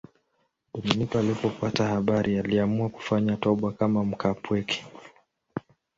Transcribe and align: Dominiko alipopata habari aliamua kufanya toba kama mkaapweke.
Dominiko 0.73 1.19
alipopata 1.19 1.87
habari 1.87 2.39
aliamua 2.39 2.89
kufanya 2.89 3.37
toba 3.37 3.71
kama 3.71 4.03
mkaapweke. 4.05 4.85